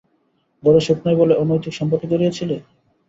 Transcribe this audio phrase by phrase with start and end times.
[0.63, 2.55] ঘরে সুখ নাই বলে অনৈতিক সম্পর্কে জড়িয়েছিলে?